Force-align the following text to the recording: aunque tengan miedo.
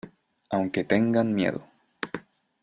aunque 0.49 0.83
tengan 0.83 1.31
miedo. 1.35 1.61